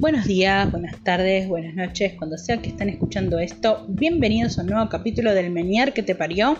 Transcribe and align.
Buenos 0.00 0.26
días, 0.26 0.70
buenas 0.70 1.02
tardes, 1.02 1.48
buenas 1.48 1.74
noches, 1.74 2.12
cuando 2.16 2.38
sea 2.38 2.62
que 2.62 2.68
estén 2.68 2.88
escuchando 2.88 3.40
esto. 3.40 3.84
Bienvenidos 3.88 4.56
a 4.56 4.62
un 4.62 4.68
nuevo 4.68 4.88
capítulo 4.88 5.34
del 5.34 5.50
Menier 5.50 5.92
que 5.92 6.04
te 6.04 6.14
parió. 6.14 6.56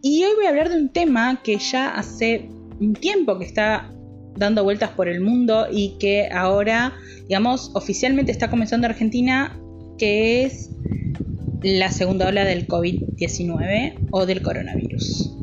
Y 0.00 0.22
hoy 0.22 0.30
voy 0.36 0.46
a 0.46 0.50
hablar 0.50 0.68
de 0.68 0.76
un 0.76 0.88
tema 0.88 1.40
que 1.42 1.58
ya 1.58 1.88
hace 1.88 2.48
un 2.78 2.92
tiempo 2.92 3.36
que 3.40 3.46
está 3.46 3.90
dando 4.36 4.62
vueltas 4.62 4.90
por 4.90 5.08
el 5.08 5.20
mundo 5.20 5.66
y 5.72 5.96
que 5.98 6.28
ahora, 6.30 6.92
digamos, 7.26 7.72
oficialmente 7.74 8.30
está 8.30 8.48
comenzando 8.48 8.86
en 8.86 8.92
Argentina, 8.92 9.60
que 9.98 10.44
es 10.44 10.70
la 11.64 11.90
segunda 11.90 12.28
ola 12.28 12.44
del 12.44 12.68
COVID-19 12.68 14.06
o 14.12 14.24
del 14.24 14.40
coronavirus. 14.40 15.41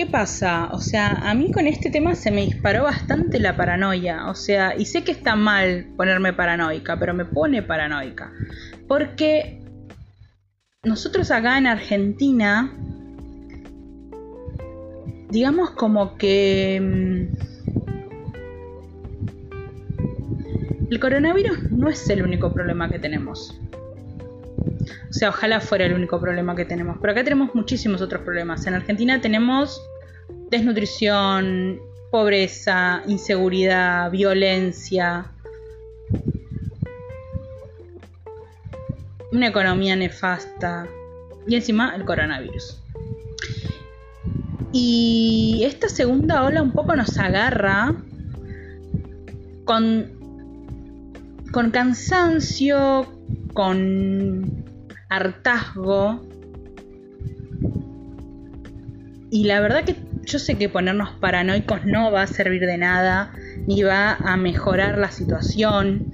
¿Qué 0.00 0.06
pasa? 0.06 0.70
O 0.72 0.80
sea, 0.80 1.28
a 1.28 1.34
mí 1.34 1.52
con 1.52 1.66
este 1.66 1.90
tema 1.90 2.14
se 2.14 2.30
me 2.30 2.46
disparó 2.46 2.84
bastante 2.84 3.38
la 3.38 3.54
paranoia. 3.54 4.30
O 4.30 4.34
sea, 4.34 4.74
y 4.74 4.86
sé 4.86 5.04
que 5.04 5.12
está 5.12 5.36
mal 5.36 5.92
ponerme 5.94 6.32
paranoica, 6.32 6.98
pero 6.98 7.12
me 7.12 7.26
pone 7.26 7.62
paranoica. 7.62 8.32
Porque 8.88 9.62
nosotros 10.84 11.30
acá 11.30 11.58
en 11.58 11.66
Argentina, 11.66 12.74
digamos 15.28 15.72
como 15.72 16.16
que... 16.16 16.80
Mm, 16.80 17.34
el 20.90 20.98
coronavirus 20.98 21.72
no 21.72 21.90
es 21.90 22.08
el 22.08 22.22
único 22.22 22.54
problema 22.54 22.88
que 22.88 22.98
tenemos. 22.98 23.59
O 25.08 25.12
sea, 25.12 25.30
ojalá 25.30 25.60
fuera 25.60 25.86
el 25.86 25.92
único 25.92 26.20
problema 26.20 26.54
que 26.56 26.64
tenemos. 26.64 26.98
Pero 27.00 27.12
acá 27.12 27.24
tenemos 27.24 27.54
muchísimos 27.54 28.00
otros 28.02 28.22
problemas. 28.22 28.66
En 28.66 28.74
Argentina 28.74 29.20
tenemos 29.20 29.82
desnutrición, 30.50 31.80
pobreza, 32.10 33.02
inseguridad, 33.06 34.10
violencia, 34.10 35.26
una 39.32 39.48
economía 39.48 39.94
nefasta 39.96 40.86
y 41.46 41.54
encima 41.54 41.94
el 41.94 42.04
coronavirus. 42.04 42.82
Y 44.72 45.62
esta 45.64 45.88
segunda 45.88 46.44
ola 46.44 46.62
un 46.62 46.72
poco 46.72 46.94
nos 46.94 47.18
agarra 47.18 47.94
con, 49.64 50.10
con 51.52 51.70
cansancio, 51.70 53.06
con 53.52 54.64
hartazgo. 55.10 56.22
Y 59.30 59.44
la 59.44 59.60
verdad 59.60 59.84
que 59.84 59.96
yo 60.24 60.38
sé 60.38 60.56
que 60.56 60.68
ponernos 60.68 61.10
paranoicos 61.20 61.84
no 61.84 62.10
va 62.10 62.22
a 62.22 62.26
servir 62.26 62.62
de 62.62 62.78
nada, 62.78 63.32
ni 63.66 63.82
va 63.82 64.14
a 64.14 64.36
mejorar 64.36 64.98
la 64.98 65.10
situación. 65.10 66.12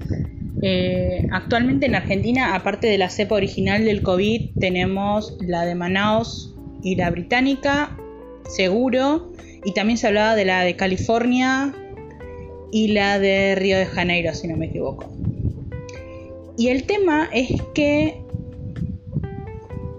Eh, 0.63 1.29
actualmente 1.31 1.87
en 1.87 1.95
Argentina, 1.95 2.55
aparte 2.55 2.89
de 2.89 2.99
la 2.99 3.09
cepa 3.09 3.37
original 3.37 3.85
del 3.85 4.03
COVID, 4.03 4.51
tenemos 4.59 5.37
la 5.41 5.65
de 5.65 5.75
Manaus 5.75 6.55
y 6.83 6.97
la 6.97 7.11
británica, 7.11 7.97
seguro, 8.49 9.33
y 9.65 9.73
también 9.73 9.99
se 9.99 10.07
hablaba 10.07 10.35
de 10.35 10.45
la 10.45 10.63
de 10.63 10.77
California 10.77 11.75
y 12.73 12.89
la 12.89 13.19
de 13.19 13.55
Río 13.55 13.79
de 13.79 13.87
Janeiro, 13.87 14.35
si 14.35 14.49
no 14.49 14.57
me 14.57 14.67
equivoco. 14.67 15.11
Y 16.57 16.69
el 16.69 16.85
tema 16.85 17.29
es 17.33 17.61
que, 17.75 18.23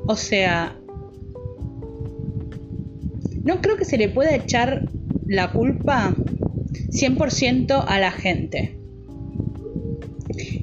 o 0.08 0.16
sea, 0.16 0.76
no 3.44 3.62
creo 3.62 3.78
que 3.78 3.86
se 3.86 3.98
le 3.98 4.10
pueda 4.10 4.34
echar 4.36 4.88
la 5.28 5.52
culpa 5.52 6.16
100% 6.92 7.84
a 7.86 8.00
la 8.00 8.12
gente. 8.12 8.80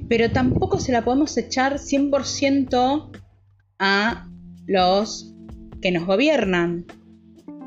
Pero 0.09 0.31
tampoco 0.31 0.81
se 0.81 0.93
la 0.93 1.05
podemos 1.05 1.37
echar 1.37 1.75
100% 1.75 3.11
a 3.79 4.29
los 4.67 5.35
que 5.81 5.91
nos 5.93 6.07
gobiernan. 6.07 6.87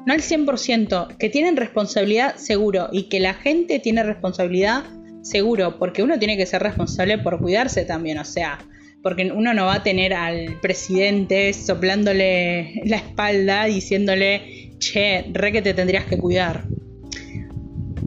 No 0.06 0.14
al 0.14 0.22
100%, 0.22 1.18
que 1.18 1.30
tienen 1.30 1.58
responsabilidad 1.58 2.38
seguro 2.38 2.90
y 2.92 3.10
que 3.10 3.20
la 3.20 3.34
gente 3.34 3.80
tiene 3.80 4.04
responsabilidad 4.04 4.84
seguro, 5.22 5.78
porque 5.78 6.02
uno 6.02 6.18
tiene 6.18 6.38
que 6.38 6.46
ser 6.46 6.64
responsable 6.64 7.18
por 7.18 7.40
cuidarse 7.40 7.84
también, 7.84 8.18
o 8.18 8.24
sea, 8.24 8.60
porque 9.04 9.32
uno 9.32 9.54
no 9.54 9.66
va 9.66 9.76
a 9.76 9.84
tener 9.84 10.14
al 10.14 10.60
presidente 10.62 11.54
soplándole 11.54 12.82
la 12.86 12.98
espalda 12.98 13.66
diciéndole 13.66 14.76
che, 14.80 15.26
re 15.32 15.52
que 15.52 15.62
te 15.62 15.74
tendrías 15.74 16.06
que 16.06 16.18
cuidar. 16.18 16.66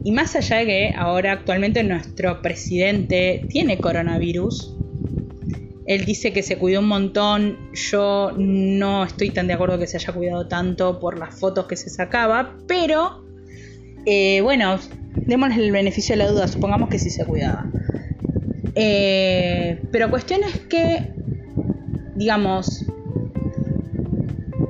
Y 0.03 0.11
más 0.11 0.35
allá 0.35 0.57
de 0.57 0.65
que 0.65 0.93
ahora 0.95 1.33
actualmente 1.33 1.83
nuestro 1.83 2.41
presidente 2.41 3.45
tiene 3.49 3.77
coronavirus, 3.77 4.75
él 5.85 6.05
dice 6.05 6.31
que 6.31 6.41
se 6.43 6.57
cuidó 6.57 6.79
un 6.79 6.87
montón, 6.87 7.57
yo 7.73 8.31
no 8.37 9.03
estoy 9.03 9.29
tan 9.29 9.47
de 9.47 9.53
acuerdo 9.53 9.77
que 9.77 9.87
se 9.87 9.97
haya 9.97 10.13
cuidado 10.13 10.47
tanto 10.47 10.99
por 10.99 11.19
las 11.19 11.39
fotos 11.39 11.65
que 11.65 11.75
se 11.75 11.89
sacaba, 11.89 12.57
pero 12.67 13.25
eh, 14.05 14.41
bueno, 14.41 14.79
démosle 15.15 15.65
el 15.65 15.71
beneficio 15.71 16.13
de 16.13 16.23
la 16.23 16.31
duda, 16.31 16.47
supongamos 16.47 16.89
que 16.89 16.97
sí 16.97 17.09
se 17.09 17.25
cuidaba. 17.25 17.69
Eh, 18.83 19.79
pero 19.91 20.09
cuestión 20.09 20.43
es 20.43 20.57
que, 20.61 21.13
digamos, 22.15 22.83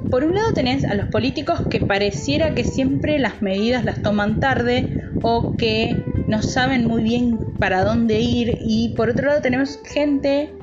por 0.09 0.25
un 0.25 0.35
lado 0.35 0.51
tenés 0.53 0.83
a 0.83 0.95
los 0.95 1.07
políticos 1.07 1.61
que 1.69 1.79
pareciera 1.79 2.53
que 2.53 2.65
siempre 2.65 3.19
las 3.19 3.41
medidas 3.41 3.85
las 3.85 4.01
toman 4.01 4.41
tarde 4.41 5.01
o 5.21 5.55
que 5.55 6.03
no 6.27 6.41
saben 6.41 6.87
muy 6.87 7.03
bien 7.03 7.39
para 7.57 7.85
dónde 7.85 8.19
ir. 8.19 8.57
Y 8.59 8.89
por 8.97 9.09
otro 9.09 9.27
lado 9.27 9.41
tenemos 9.41 9.79
gente 9.85 10.53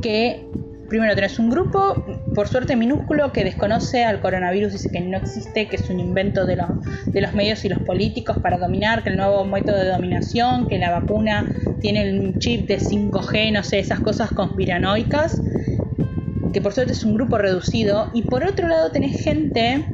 que 0.00 0.42
primero 0.88 1.14
tenés 1.14 1.38
un 1.38 1.50
grupo, 1.50 2.02
por 2.40 2.48
suerte 2.48 2.74
minúsculo, 2.74 3.32
que 3.32 3.44
desconoce 3.44 4.02
al 4.02 4.22
coronavirus, 4.22 4.72
dice 4.72 4.88
que 4.90 5.02
no 5.02 5.18
existe, 5.18 5.68
que 5.68 5.76
es 5.76 5.90
un 5.90 6.00
invento 6.00 6.46
de, 6.46 6.56
los 6.56 7.34
medios 7.34 7.66
y 7.66 7.68
los 7.68 7.80
políticos 7.80 8.38
para 8.38 8.56
dominar, 8.56 9.02
que 9.02 9.10
el 9.10 9.18
nuevo 9.18 9.44
método 9.44 9.76
de 9.76 9.90
dominación, 9.90 10.66
que 10.66 10.78
la 10.78 10.90
vacuna 10.90 11.54
tiene 11.82 12.00
el 12.00 12.38
chip 12.38 12.66
de 12.66 12.78
5G, 12.78 13.52
no 13.52 13.62
sé, 13.62 13.80
esas 13.80 14.00
cosas 14.00 14.30
conspiranoicas 14.30 15.38
que 16.54 16.62
por 16.62 16.72
suerte 16.72 16.94
es 16.94 17.04
un 17.04 17.12
grupo 17.12 17.36
reducido, 17.36 18.10
y 18.14 18.22
por 18.22 18.42
otro 18.42 18.68
lado 18.68 18.90
tenés 18.90 19.22
gente 19.22 19.84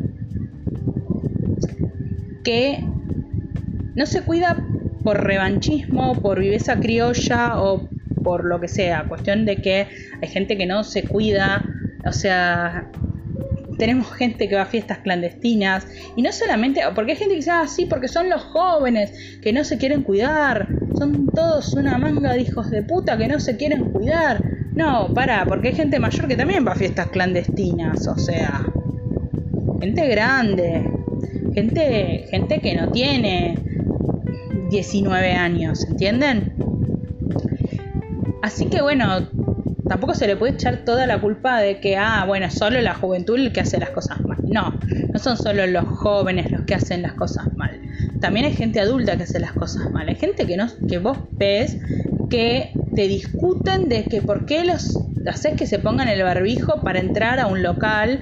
que 2.45 2.79
no 3.97 4.07
se 4.07 4.23
cuida 4.23 4.65
por 5.03 5.25
revanchismo, 5.25 6.15
por 6.23 6.39
viveza 6.39 6.79
criolla 6.79 7.61
o 7.61 7.89
por 8.23 8.45
lo 8.45 8.61
que 8.61 8.69
sea, 8.69 9.05
cuestión 9.09 9.45
de 9.47 9.57
que 9.57 9.89
hay 10.23 10.29
gente 10.29 10.57
que 10.57 10.67
no 10.67 10.85
se 10.85 11.03
cuida, 11.03 11.65
o 12.07 12.13
sea, 12.13 12.91
tenemos 13.79 14.11
gente 14.13 14.49
que 14.49 14.55
va 14.55 14.63
a 14.63 14.67
fiestas 14.67 14.99
clandestinas 14.99 15.87
y 16.17 16.23
no 16.23 16.33
solamente, 16.33 16.81
porque 16.95 17.13
hay 17.13 17.19
gente 17.19 17.35
que 17.35 17.41
dice, 17.41 17.51
ah, 17.51 17.67
sí, 17.69 17.87
porque 17.87 18.09
son 18.09 18.31
los 18.31 18.43
jóvenes 18.43 19.39
que 19.43 19.53
no 19.53 19.65
se 19.65 19.79
quieren 19.79 20.03
cuidar, 20.03 20.69
son 20.99 21.27
todos 21.27 21.75
una 21.75 21.99
manga 21.99 22.33
de 22.33 22.43
hijos 22.43 22.71
de 22.71 22.83
puta 22.83 23.17
que 23.19 23.29
no 23.29 23.41
se 23.41 23.57
quieren 23.57 23.91
cuidar. 23.91 24.43
No, 24.75 25.13
para, 25.15 25.45
porque 25.47 25.69
hay 25.69 25.75
gente 25.75 25.99
mayor 25.99 26.29
que 26.29 26.37
también 26.37 26.67
va 26.67 26.73
a 26.73 26.77
fiestas 26.77 27.09
clandestinas, 27.09 28.07
o 28.07 28.19
sea, 28.19 28.63
gente 29.81 30.07
grande, 30.09 30.85
gente, 31.55 32.27
gente 32.31 32.61
que 32.61 32.77
no 32.77 32.91
tiene 32.93 33.59
19 34.71 35.33
años, 35.33 35.85
¿entienden? 35.89 36.53
Así 38.43 38.67
que 38.67 38.83
bueno, 38.83 39.29
tampoco 39.89 40.15
se 40.15 40.27
le 40.27 40.37
puede 40.37 40.55
echar 40.55 40.85
toda 40.85 41.07
la 41.07 41.21
culpa 41.21 41.61
de 41.61 41.81
que, 41.81 41.97
ah, 41.97 42.25
bueno, 42.27 42.51
solo 42.51 42.81
la 42.81 42.95
juventud 42.95 43.37
el 43.37 43.53
que 43.53 43.61
hace 43.61 43.79
las 43.79 43.91
cosas 43.91 44.21
mal. 44.23 44.39
No, 44.43 44.79
no 45.13 45.19
son 45.19 45.37
solo 45.37 45.67
los 45.67 45.85
jóvenes 45.85 46.51
los 46.51 46.63
que 46.63 46.75
hacen 46.75 47.03
las 47.03 47.15
cosas 47.15 47.55
mal. 47.57 47.81
También 48.21 48.47
hay 48.47 48.53
gente 48.53 48.81
adulta 48.81 49.17
que 49.17 49.25
hace 49.25 49.41
las 49.41 49.53
cosas 49.53 49.91
mal. 49.91 50.09
Hay 50.09 50.17
gente 50.17 50.47
que, 50.47 50.57
no, 50.57 50.67
que 50.89 50.99
vos 50.99 51.19
ves 51.33 51.77
que 52.31 52.73
te 52.95 53.09
discuten 53.09 53.89
de 53.89 54.05
que 54.05 54.23
por 54.23 54.47
qué 54.47 54.65
los 54.65 54.99
haces 55.29 55.55
que 55.55 55.67
se 55.67 55.79
pongan 55.79 56.09
el 56.09 56.23
barbijo 56.23 56.81
para 56.83 56.99
entrar 57.01 57.41
a 57.41 57.47
un 57.47 57.63
local 57.63 58.21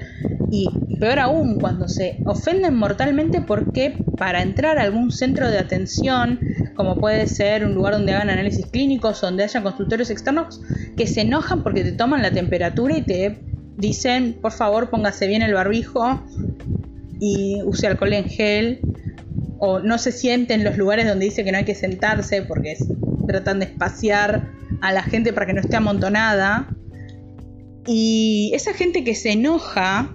y 0.51 0.67
peor 0.99 1.19
aún 1.19 1.59
cuando 1.59 1.87
se 1.87 2.17
ofenden 2.25 2.75
mortalmente 2.75 3.41
porque 3.41 3.97
para 4.17 4.41
entrar 4.41 4.77
a 4.77 4.83
algún 4.83 5.11
centro 5.11 5.49
de 5.49 5.59
atención 5.59 6.39
como 6.75 6.95
puede 6.99 7.27
ser 7.27 7.65
un 7.65 7.73
lugar 7.73 7.93
donde 7.93 8.13
hagan 8.13 8.29
análisis 8.29 8.65
clínicos 8.67 9.21
donde 9.21 9.43
haya 9.43 9.63
consultorios 9.63 10.09
externos 10.09 10.61
que 10.95 11.07
se 11.07 11.21
enojan 11.21 11.63
porque 11.63 11.83
te 11.83 11.91
toman 11.91 12.21
la 12.21 12.31
temperatura 12.31 12.97
y 12.97 13.01
te 13.01 13.39
dicen 13.77 14.37
por 14.41 14.51
favor 14.51 14.89
póngase 14.89 15.27
bien 15.27 15.41
el 15.41 15.53
barbijo 15.53 16.21
y 17.19 17.61
use 17.63 17.87
alcohol 17.87 18.13
en 18.13 18.25
gel 18.25 18.79
o 19.59 19.79
no 19.79 19.97
se 19.97 20.11
sienten 20.11 20.59
en 20.59 20.65
los 20.65 20.77
lugares 20.77 21.07
donde 21.07 21.25
dice 21.25 21.43
que 21.43 21.51
no 21.51 21.57
hay 21.57 21.65
que 21.65 21.75
sentarse 21.75 22.41
porque 22.41 22.77
tratan 23.25 23.59
de 23.59 23.65
espaciar 23.65 24.51
a 24.81 24.91
la 24.91 25.03
gente 25.03 25.33
para 25.33 25.45
que 25.45 25.53
no 25.53 25.61
esté 25.61 25.75
amontonada. 25.75 26.69
Y 27.87 28.51
esa 28.53 28.73
gente 28.73 29.03
que 29.03 29.15
se 29.15 29.31
enoja 29.31 30.13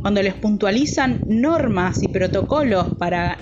cuando 0.00 0.22
les 0.22 0.34
puntualizan 0.34 1.20
normas 1.26 2.02
y 2.02 2.08
protocolos 2.08 2.94
para 2.98 3.38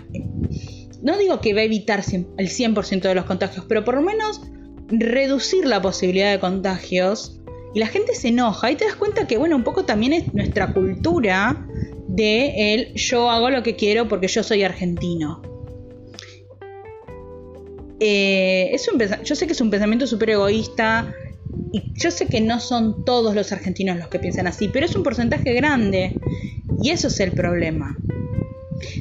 no 1.04 1.18
digo 1.18 1.40
que 1.40 1.52
va 1.52 1.60
a 1.60 1.64
evitar 1.64 2.02
el 2.38 2.48
100% 2.48 3.02
de 3.02 3.14
los 3.14 3.26
contagios, 3.26 3.66
pero 3.68 3.84
por 3.84 3.94
lo 3.94 4.02
menos 4.02 4.40
reducir 4.88 5.66
la 5.66 5.80
posibilidad 5.82 6.32
de 6.32 6.40
contagios. 6.40 7.40
Y 7.74 7.80
la 7.80 7.88
gente 7.88 8.14
se 8.14 8.28
enoja 8.28 8.70
y 8.70 8.76
te 8.76 8.84
das 8.84 8.94
cuenta 8.94 9.26
que, 9.26 9.36
bueno, 9.36 9.56
un 9.56 9.64
poco 9.64 9.84
también 9.84 10.12
es 10.12 10.32
nuestra 10.32 10.72
cultura 10.72 11.66
de 12.08 12.74
el 12.74 12.94
yo 12.94 13.30
hago 13.30 13.50
lo 13.50 13.62
que 13.62 13.76
quiero 13.76 14.08
porque 14.08 14.28
yo 14.28 14.42
soy 14.42 14.62
argentino. 14.62 15.42
Eh, 18.00 18.70
es 18.72 18.88
un, 18.88 18.98
yo 19.24 19.34
sé 19.34 19.46
que 19.46 19.52
es 19.52 19.60
un 19.60 19.70
pensamiento 19.70 20.06
súper 20.06 20.30
egoísta 20.30 21.12
y 21.72 21.92
yo 22.00 22.10
sé 22.10 22.28
que 22.28 22.40
no 22.40 22.60
son 22.60 23.04
todos 23.04 23.34
los 23.34 23.52
argentinos 23.52 23.98
los 23.98 24.08
que 24.08 24.18
piensan 24.18 24.46
así, 24.46 24.68
pero 24.68 24.86
es 24.86 24.94
un 24.94 25.02
porcentaje 25.02 25.52
grande 25.52 26.18
y 26.80 26.90
eso 26.90 27.08
es 27.08 27.20
el 27.20 27.32
problema. 27.32 27.98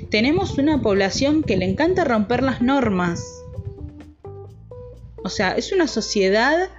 Tenemos 0.10 0.58
una 0.58 0.82
población 0.82 1.44
que 1.44 1.58
le 1.58 1.66
encanta 1.66 2.04
romper 2.04 2.44
las 2.44 2.62
normas. 2.62 3.24
O 5.24 5.30
sea, 5.30 5.54
es 5.54 5.72
una 5.72 5.88
sociedad 5.88 6.70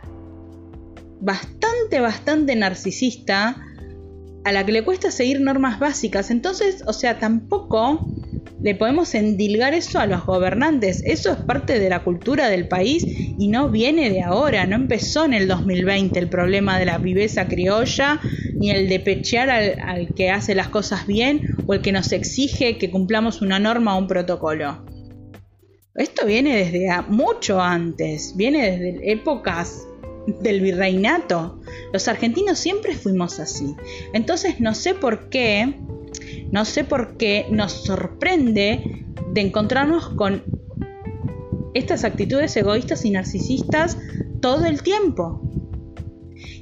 bastante, 1.21 2.01
bastante 2.01 2.55
narcisista 2.57 3.65
a 4.45 4.53
la 4.53 4.65
que 4.67 4.73
le 4.73 4.85
cuesta 4.85 5.11
seguir 5.11 5.41
normas 5.41 5.79
básicas. 5.79 6.31
Entonces, 6.31 6.85
o 6.87 6.93
sea, 6.93 7.19
tampoco 7.19 8.07
le 8.63 8.75
podemos 8.75 9.15
endilgar 9.15 9.75
eso 9.75 9.99
a 9.99 10.07
los 10.07 10.25
gobernantes. 10.25 11.03
Eso 11.05 11.33
es 11.33 11.39
parte 11.39 11.79
de 11.79 11.91
la 11.91 12.03
cultura 12.03 12.49
del 12.49 12.69
país 12.69 13.07
y 13.39 13.49
no 13.49 13.69
viene 13.69 14.11
de 14.11 14.23
ahora, 14.23 14.67
no 14.67 14.77
empezó 14.77 15.25
en 15.25 15.35
el 15.35 15.49
2020 15.49 16.19
el 16.19 16.29
problema 16.29 16.79
de 16.79 16.87
la 16.87 16.99
viveza 16.99 17.47
criolla, 17.49 18.21
ni 18.57 18.71
el 18.71 18.89
de 18.89 19.01
pechear 19.01 19.51
al, 19.51 20.15
que 20.15 20.31
hace 20.31 20.55
las 20.55 20.69
cosas 20.69 21.07
bien 21.07 21.43
o 21.67 21.75
el 21.75 21.83
que 21.83 21.93
nos 21.93 22.13
exige 22.13 22.79
que 22.79 22.91
cumplamos 22.91 23.43
una 23.43 23.59
norma 23.59 23.97
o 23.97 23.99
un 23.99 24.07
protocolo. 24.07 24.85
Esto 25.95 26.27
viene 26.27 26.57
desde 26.57 26.89
mucho 27.09 27.61
antes, 27.61 28.35
viene 28.37 28.71
desde 28.71 29.13
épocas 29.13 29.87
del 30.41 30.61
virreinato. 30.61 31.61
Los 31.93 32.09
argentinos 32.09 32.59
siempre 32.59 32.95
fuimos 32.95 33.39
así. 33.39 33.75
Entonces 34.13 34.61
no 34.61 34.75
sé 34.75 34.95
por 34.95 35.29
qué 35.29 35.75
no 36.55 36.65
sé 36.65 36.85
por 36.85 37.17
qué 37.17 37.47
nos 37.51 37.73
sorprende 37.73 39.05
de 39.33 39.41
encontrarnos 39.41 40.11
con 40.11 40.45
estas 41.75 42.05
actitudes 42.05 42.57
egoístas 42.57 43.05
y 43.05 43.11
narcisistas 43.11 43.99
todo 44.41 44.65
el 44.65 44.81
tiempo. 44.81 45.43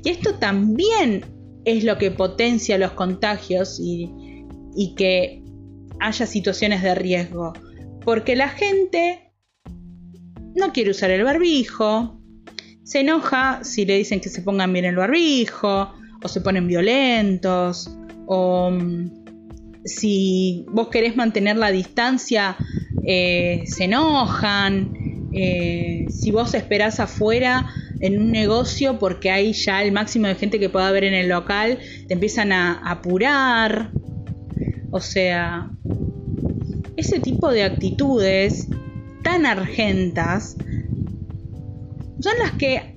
Y 0.03 0.09
esto 0.09 0.37
también 0.37 1.27
es 1.67 1.85
lo 1.85 1.99
que 1.99 2.11
potencia 2.11 2.79
los 2.79 2.93
contagios 2.93 3.79
y, 3.79 4.15
que 4.97 5.45
haya 6.01 6.25
situaciones 6.25 6.83
de 6.83 6.95
riesgo. 6.95 7.53
Porque 8.03 8.35
la 8.35 8.49
gente 8.49 9.31
no 10.57 10.73
quiere 10.73 10.93
usar 10.93 11.11
el 11.11 11.23
barbijo, 11.23 12.19
se 12.83 13.01
enoja 13.01 13.63
si 13.63 13.85
le 13.85 13.99
dicen 13.99 14.21
que 14.21 14.31
se 14.31 14.41
pongan 14.41 14.73
bien 14.73 14.87
el 14.87 14.97
barbijo, 14.97 15.93
o 16.25 16.29
se 16.29 16.41
ponen 16.41 16.67
violentos, 16.67 17.95
o 18.27 18.71
mm, 18.71 19.22
si 19.85 20.65
vos 20.71 20.89
querés 20.89 21.17
mantener 21.17 21.57
la 21.57 21.71
distancia, 21.71 22.57
eh, 23.05 23.63
se 23.67 23.85
enojan. 23.85 25.31
Eh, 25.35 26.07
si 26.11 26.31
vos 26.31 26.55
esperás 26.55 27.01
afuera 27.01 27.67
en 28.01 28.21
un 28.21 28.31
negocio 28.31 28.99
porque 28.99 29.31
hay 29.31 29.55
ya 29.55 29.83
el 29.83 29.93
máximo 29.93 30.27
de 30.27 30.35
gente 30.35 30.61
que 30.61 30.69
pueda 30.69 30.89
haber 30.89 31.05
en 31.05 31.15
el 31.15 31.29
local, 31.29 31.79
te 32.07 32.15
empiezan 32.15 32.53
a 32.53 32.75
apurar. 32.85 33.91
O 34.91 35.01
sea, 35.01 35.71
ese 36.97 37.19
tipo 37.21 37.51
de 37.51 37.63
actitudes 37.63 38.69
tan 39.23 39.47
argentas 39.47 40.57
son 42.21 42.33
las 42.39 42.53
que 42.53 42.95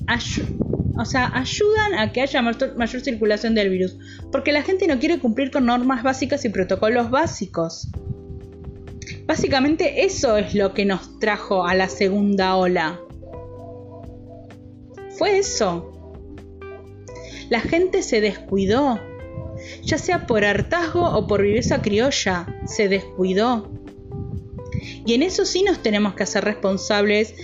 o 0.97 1.05
sea, 1.05 1.31
ayudan 1.33 1.95
a 1.95 2.11
que 2.11 2.21
haya 2.21 2.41
mayor, 2.41 3.01
circulación 3.01 3.55
del 3.55 3.69
virus, 3.69 3.97
porque 4.31 4.51
la 4.51 4.61
gente 4.61 4.87
no 4.87 4.99
quiere 4.99 5.19
cumplir 5.19 5.51
con 5.51 5.65
normas 5.65 6.03
básicas 6.03 6.45
y 6.45 6.49
protocolos 6.49 7.09
básicos. 7.09 7.89
Básicamente 9.25 10.05
eso 10.05 10.37
es 10.37 10.53
lo 10.55 10.73
que 10.73 10.85
nos 10.85 11.19
trajo 11.19 11.65
a 11.65 11.73
la 11.73 11.89
segunda 11.89 12.55
ola. 12.55 12.99
Fue 15.17 15.39
eso. 15.39 15.91
La 17.49 17.59
gente 17.59 18.01
se 18.01 18.21
descuidó, 18.21 18.99
ya 19.83 19.97
sea 19.97 20.27
por 20.27 20.45
hartazgo 20.45 21.03
o 21.03 21.27
por 21.27 21.41
viveza 21.41 21.81
criolla, 21.81 22.47
se 22.65 22.87
descuidó. 22.87 23.71
Y 25.05 25.13
en 25.13 25.23
eso 25.23 25.45
sí 25.45 25.63
nos 25.63 25.81
tenemos 25.81 26.15
que 26.15 26.23
hacer 26.23 26.43
responsables 26.43 27.35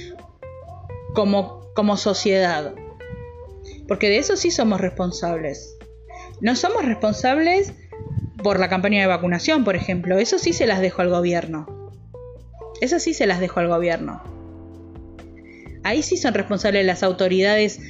como, 1.13 1.68
como 1.75 1.98
sociedad. 1.98 2.74
Porque 3.91 4.07
de 4.07 4.19
eso 4.19 4.38
sí 4.38 4.51
somos 4.51 4.79
responsables. 4.79 5.77
No 6.39 6.55
somos 6.55 6.85
responsables 6.85 7.73
por 8.41 8.57
la 8.57 8.69
campaña 8.69 9.01
de 9.01 9.07
vacunación, 9.07 9.65
por 9.65 9.75
ejemplo. 9.75 10.17
Eso 10.17 10.39
sí 10.39 10.53
se 10.53 10.65
las 10.65 10.79
dejo 10.79 11.01
al 11.01 11.09
gobierno. 11.09 11.91
Eso 12.79 12.99
sí 12.99 13.13
se 13.13 13.27
las 13.27 13.41
dejo 13.41 13.59
al 13.59 13.67
gobierno. 13.67 14.23
Ahí 15.83 16.03
sí 16.03 16.15
son 16.15 16.33
responsables 16.33 16.85
las 16.85 17.03
autoridades 17.03 17.81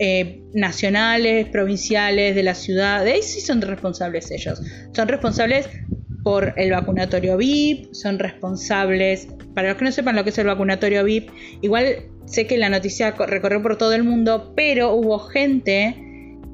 eh, 0.00 0.42
nacionales, 0.52 1.48
provinciales, 1.48 2.34
de 2.34 2.42
la 2.42 2.54
ciudad. 2.54 3.02
De 3.02 3.12
ahí 3.12 3.22
sí 3.22 3.40
son 3.40 3.62
responsables 3.62 4.30
ellos. 4.30 4.60
Son 4.92 5.08
responsables 5.08 5.66
por 6.22 6.52
el 6.58 6.72
vacunatorio 6.72 7.38
VIP, 7.38 7.94
son 7.94 8.18
responsables, 8.18 9.28
para 9.54 9.68
los 9.68 9.78
que 9.78 9.84
no 9.86 9.92
sepan 9.92 10.14
lo 10.14 10.24
que 10.24 10.28
es 10.28 10.36
el 10.36 10.48
vacunatorio 10.48 11.02
VIP, 11.04 11.30
igual 11.62 11.86
Sé 12.30 12.46
que 12.46 12.58
la 12.58 12.68
noticia 12.68 13.10
recorrió 13.10 13.60
por 13.60 13.76
todo 13.76 13.92
el 13.92 14.04
mundo, 14.04 14.52
pero 14.54 14.92
hubo 14.94 15.18
gente 15.18 15.96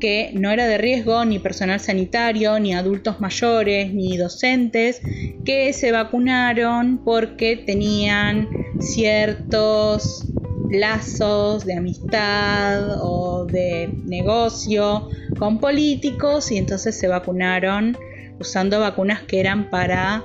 que 0.01 0.31
no 0.33 0.51
era 0.51 0.67
de 0.67 0.79
riesgo, 0.79 1.25
ni 1.27 1.39
personal 1.39 1.81
sanitario, 1.81 2.59
ni 2.59 2.75
adultos 2.75 3.21
mayores, 3.21 3.93
ni 3.93 4.17
docentes, 4.17 5.03
que 5.45 5.75
se 5.75 5.93
vacunaron 5.93 7.03
porque 7.05 7.59
tenían 7.59 8.49
ciertos 8.81 10.33
lazos 10.71 11.67
de 11.67 11.75
amistad 11.75 12.99
o 13.03 13.45
de 13.45 13.95
negocio 14.07 15.09
con 15.39 15.61
políticos 15.61 16.51
y 16.53 16.57
entonces 16.57 16.99
se 16.99 17.07
vacunaron 17.07 17.97
usando 18.41 18.81
vacunas 18.81 19.23
que 19.23 19.41
eran 19.41 19.71
para 19.71 20.25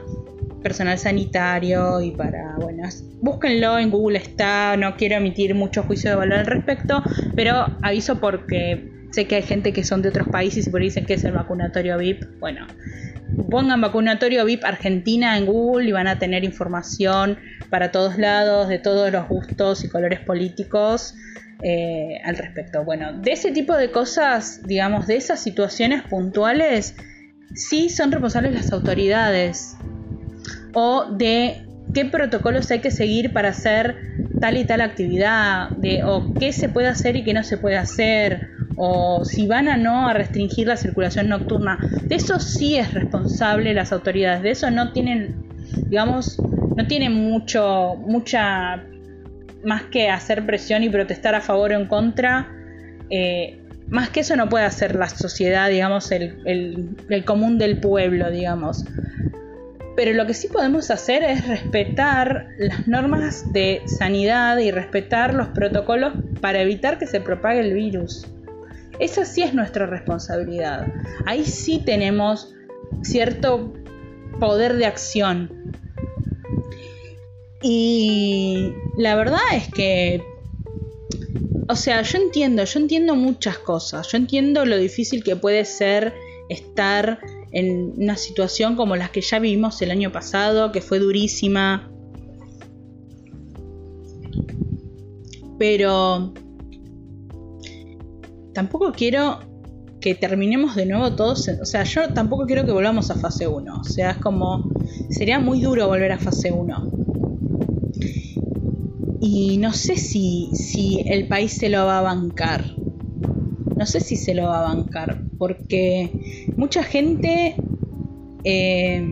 personal 0.61 0.97
sanitario 0.97 2.01
y 2.01 2.11
para, 2.11 2.55
bueno, 2.57 2.87
búsquenlo, 3.21 3.79
en 3.79 3.89
Google 3.89 4.19
está, 4.19 4.77
no 4.77 4.95
quiero 4.95 5.15
emitir 5.15 5.55
mucho 5.55 5.83
juicio 5.83 6.11
de 6.11 6.15
valor 6.15 6.39
al 6.39 6.45
respecto, 6.45 7.03
pero 7.35 7.67
aviso 7.81 8.19
porque 8.19 8.91
sé 9.11 9.27
que 9.27 9.35
hay 9.35 9.43
gente 9.43 9.73
que 9.73 9.83
son 9.83 10.01
de 10.01 10.09
otros 10.09 10.27
países 10.29 10.67
y 10.67 10.69
por 10.69 10.81
ahí 10.81 10.87
dicen 10.87 11.05
que 11.05 11.15
es 11.15 11.23
el 11.23 11.33
vacunatorio 11.33 11.97
VIP, 11.97 12.23
bueno, 12.39 12.67
pongan 13.49 13.81
vacunatorio 13.81 14.45
VIP 14.45 14.63
Argentina 14.63 15.37
en 15.37 15.45
Google 15.45 15.89
y 15.89 15.91
van 15.91 16.07
a 16.07 16.19
tener 16.19 16.43
información 16.43 17.37
para 17.69 17.91
todos 17.91 18.17
lados, 18.17 18.67
de 18.67 18.79
todos 18.79 19.11
los 19.11 19.27
gustos 19.27 19.83
y 19.83 19.89
colores 19.89 20.19
políticos. 20.19 21.15
Eh, 21.63 22.19
al 22.23 22.37
respecto. 22.37 22.83
Bueno, 22.83 23.13
de 23.13 23.33
ese 23.33 23.51
tipo 23.51 23.77
de 23.77 23.91
cosas, 23.91 24.63
digamos, 24.63 25.05
de 25.05 25.15
esas 25.15 25.39
situaciones 25.39 26.01
puntuales, 26.01 26.95
sí 27.53 27.89
son 27.89 28.11
responsables 28.11 28.53
las 28.53 28.71
autoridades 28.71 29.77
o 30.73 31.05
de 31.11 31.65
qué 31.93 32.05
protocolos 32.05 32.71
hay 32.71 32.79
que 32.79 32.91
seguir 32.91 33.33
para 33.33 33.49
hacer 33.49 33.95
tal 34.39 34.57
y 34.57 34.65
tal 34.65 34.81
actividad, 34.81 35.69
de, 35.71 36.03
o 36.03 36.33
qué 36.33 36.53
se 36.53 36.69
puede 36.69 36.87
hacer 36.87 37.15
y 37.15 37.23
qué 37.23 37.33
no 37.33 37.43
se 37.43 37.57
puede 37.57 37.77
hacer, 37.77 38.49
o 38.75 39.23
si 39.25 39.47
van 39.47 39.67
a 39.67 39.77
no 39.77 40.07
a 40.07 40.13
restringir 40.13 40.67
la 40.67 40.77
circulación 40.77 41.29
nocturna. 41.29 41.79
De 42.03 42.15
eso 42.15 42.39
sí 42.39 42.77
es 42.77 42.93
responsable 42.93 43.73
las 43.73 43.91
autoridades, 43.91 44.41
de 44.41 44.51
eso 44.51 44.71
no 44.71 44.91
tienen, 44.93 45.35
digamos, 45.87 46.39
no 46.75 46.87
tienen 46.87 47.13
mucho, 47.13 47.95
mucha 48.07 48.83
más 49.63 49.83
que 49.83 50.09
hacer 50.09 50.45
presión 50.45 50.83
y 50.83 50.89
protestar 50.89 51.35
a 51.35 51.41
favor 51.41 51.71
o 51.71 51.75
en 51.75 51.87
contra. 51.87 52.49
Eh, 53.09 53.59
más 53.89 54.09
que 54.09 54.21
eso 54.21 54.35
no 54.37 54.47
puede 54.47 54.65
hacer 54.65 54.95
la 54.95 55.09
sociedad, 55.09 55.69
digamos, 55.69 56.11
el, 56.11 56.95
el 57.09 57.25
común 57.25 57.57
del 57.57 57.79
pueblo, 57.79 58.31
digamos. 58.31 58.85
Pero 59.95 60.13
lo 60.13 60.25
que 60.25 60.33
sí 60.33 60.47
podemos 60.47 60.89
hacer 60.89 61.23
es 61.23 61.47
respetar 61.47 62.47
las 62.57 62.87
normas 62.87 63.51
de 63.51 63.81
sanidad 63.85 64.57
y 64.57 64.71
respetar 64.71 65.33
los 65.33 65.49
protocolos 65.49 66.13
para 66.39 66.61
evitar 66.61 66.97
que 66.97 67.07
se 67.07 67.19
propague 67.19 67.59
el 67.59 67.73
virus. 67.73 68.25
Esa 68.99 69.25
sí 69.25 69.41
es 69.41 69.53
nuestra 69.53 69.85
responsabilidad. 69.85 70.87
Ahí 71.25 71.43
sí 71.43 71.81
tenemos 71.85 72.53
cierto 73.01 73.73
poder 74.39 74.75
de 74.75 74.85
acción. 74.85 75.73
Y 77.63 78.73
la 78.97 79.15
verdad 79.15 79.39
es 79.53 79.67
que, 79.69 80.23
o 81.67 81.75
sea, 81.75 82.01
yo 82.01 82.17
entiendo, 82.17 82.63
yo 82.63 82.79
entiendo 82.79 83.15
muchas 83.15 83.57
cosas. 83.59 84.07
Yo 84.11 84.17
entiendo 84.17 84.65
lo 84.65 84.77
difícil 84.77 85.23
que 85.23 85.35
puede 85.35 85.65
ser 85.65 86.13
estar 86.49 87.19
en 87.51 87.93
una 87.97 88.15
situación 88.15 88.75
como 88.75 88.95
las 88.95 89.11
que 89.11 89.21
ya 89.21 89.39
vivimos 89.39 89.81
el 89.81 89.91
año 89.91 90.11
pasado, 90.11 90.71
que 90.71 90.81
fue 90.81 90.99
durísima. 90.99 91.89
Pero 95.59 96.33
tampoco 98.53 98.91
quiero 98.93 99.39
que 99.99 100.15
terminemos 100.15 100.75
de 100.75 100.85
nuevo 100.85 101.15
todos. 101.15 101.47
O 101.61 101.65
sea, 101.65 101.83
yo 101.83 102.13
tampoco 102.13 102.45
quiero 102.45 102.65
que 102.65 102.71
volvamos 102.71 103.11
a 103.11 103.15
fase 103.15 103.47
1. 103.47 103.79
O 103.79 103.83
sea, 103.83 104.11
es 104.11 104.17
como. 104.17 104.71
Sería 105.09 105.39
muy 105.39 105.61
duro 105.61 105.87
volver 105.87 106.11
a 106.11 106.17
fase 106.17 106.51
1. 106.51 106.91
Y 109.21 109.57
no 109.57 109.71
sé 109.73 109.97
si, 109.97 110.49
si 110.53 111.03
el 111.05 111.27
país 111.27 111.53
se 111.53 111.69
lo 111.69 111.85
va 111.85 111.99
a 111.99 112.01
bancar. 112.01 112.80
No 113.81 113.87
sé 113.87 113.99
si 113.99 114.15
se 114.15 114.35
lo 114.35 114.43
va 114.43 114.59
a 114.59 114.75
bancar. 114.75 115.23
Porque 115.39 116.45
mucha 116.55 116.83
gente 116.83 117.55
eh, 118.43 119.03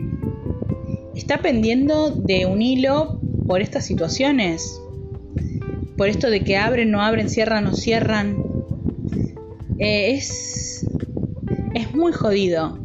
está 1.12 1.42
pendiendo 1.42 2.12
de 2.12 2.46
un 2.46 2.62
hilo 2.62 3.20
por 3.48 3.62
estas 3.62 3.84
situaciones. 3.84 4.80
Por 5.96 6.08
esto 6.08 6.30
de 6.30 6.44
que 6.44 6.56
abren, 6.56 6.92
no 6.92 7.02
abren, 7.02 7.28
cierran, 7.28 7.64
no 7.64 7.74
cierran. 7.74 8.36
Eh, 9.80 10.12
es, 10.12 10.86
es 11.74 11.92
muy 11.92 12.12
jodido. 12.12 12.78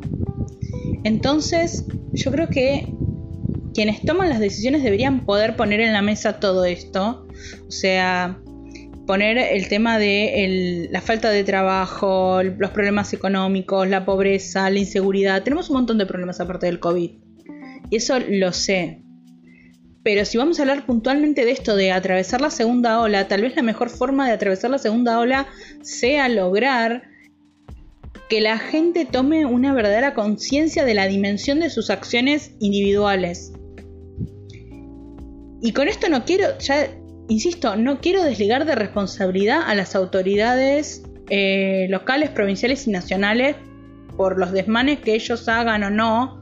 Entonces, 1.03 1.85
yo 2.13 2.31
creo 2.31 2.47
que 2.47 2.91
quienes 3.75 4.01
toman 4.01 4.29
las 4.29 4.39
decisiones 4.39 4.81
deberían 4.81 5.23
poder 5.23 5.55
poner 5.55 5.81
en 5.81 5.93
la 5.93 6.01
mesa 6.01 6.39
todo 6.39 6.65
esto. 6.65 7.27
O 7.67 7.71
sea, 7.71 8.39
poner 9.05 9.37
el 9.37 9.67
tema 9.67 9.99
de 9.99 10.87
la 10.91 11.01
falta 11.01 11.29
de 11.29 11.43
trabajo, 11.43 12.41
los 12.43 12.71
problemas 12.71 13.13
económicos, 13.13 13.87
la 13.87 14.05
pobreza, 14.05 14.69
la 14.69 14.79
inseguridad. 14.79 15.43
Tenemos 15.43 15.69
un 15.69 15.77
montón 15.77 15.97
de 15.97 16.05
problemas 16.05 16.39
aparte 16.39 16.65
del 16.65 16.79
COVID. 16.79 17.11
Y 17.89 17.95
eso 17.95 18.19
lo 18.19 18.51
sé. 18.51 19.01
Pero 20.03 20.25
si 20.25 20.37
vamos 20.37 20.59
a 20.59 20.63
hablar 20.63 20.85
puntualmente 20.85 21.45
de 21.45 21.51
esto, 21.51 21.75
de 21.75 21.91
atravesar 21.91 22.41
la 22.41 22.51
segunda 22.51 23.01
ola, 23.01 23.27
tal 23.27 23.41
vez 23.41 23.55
la 23.55 23.63
mejor 23.63 23.89
forma 23.89 24.27
de 24.27 24.33
atravesar 24.33 24.69
la 24.69 24.77
segunda 24.77 25.19
ola 25.19 25.47
sea 25.81 26.29
lograr 26.29 27.03
que 28.29 28.41
la 28.41 28.57
gente 28.57 29.05
tome 29.05 29.45
una 29.45 29.73
verdadera 29.73 30.13
conciencia 30.13 30.85
de 30.85 30.93
la 30.93 31.07
dimensión 31.07 31.59
de 31.59 31.69
sus 31.69 31.89
acciones 31.89 32.51
individuales. 32.59 33.53
Y 35.61 35.73
con 35.73 35.87
esto 35.87 36.09
no 36.09 36.25
quiero, 36.25 36.49
insisto, 37.27 37.75
no 37.75 37.99
quiero 37.99 38.23
desligar 38.23 38.65
de 38.65 38.75
responsabilidad 38.75 39.61
a 39.65 39.75
las 39.75 39.95
autoridades 39.95 41.03
eh, 41.29 41.87
locales, 41.89 42.29
provinciales 42.29 42.87
y 42.87 42.91
nacionales 42.91 43.55
por 44.15 44.37
los 44.37 44.51
desmanes 44.51 44.99
que 44.99 45.15
ellos 45.15 45.47
hagan 45.49 45.83
o 45.83 45.89
no, 45.89 46.41